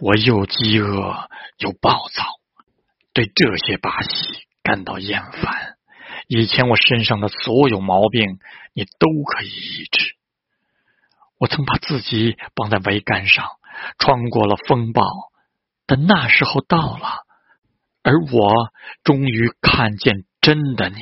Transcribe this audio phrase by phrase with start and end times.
[0.00, 1.28] 我又饥饿
[1.58, 2.24] 又暴躁
[3.12, 4.08] 对这些把戏
[4.62, 5.76] 感到厌烦。
[6.26, 8.38] 以前我身上的所有毛病
[8.72, 10.16] 你都可以医治。
[11.38, 13.46] 我曾把自己绑在桅杆上
[13.98, 15.04] 穿过了风暴
[15.86, 17.26] 但那时候到了
[18.02, 18.72] 而我
[19.04, 20.96] 终于看见真的你。